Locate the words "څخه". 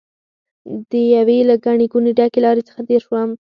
2.67-2.81